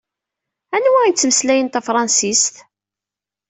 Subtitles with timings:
[0.75, 2.55] Anwa ittmeslayen tafṛansist?